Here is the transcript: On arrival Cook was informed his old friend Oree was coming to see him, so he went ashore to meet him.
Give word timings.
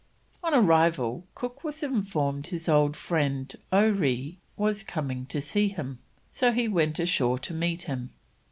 On 0.43 0.55
arrival 0.55 1.27
Cook 1.35 1.63
was 1.63 1.83
informed 1.83 2.47
his 2.47 2.67
old 2.67 2.97
friend 2.97 3.55
Oree 3.71 4.37
was 4.57 4.81
coming 4.81 5.27
to 5.27 5.39
see 5.41 5.67
him, 5.67 5.99
so 6.31 6.51
he 6.51 6.67
went 6.67 6.97
ashore 6.97 7.37
to 7.37 7.53
meet 7.53 7.83
him. 7.83 8.09